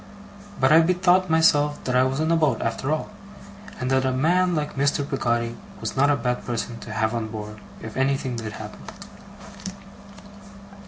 [0.59, 3.11] But I bethought myself that I was in a boat, after all;
[3.79, 5.07] and that a man like Mr.
[5.07, 8.81] Peggotty was not a bad person to have on board if anything did happen.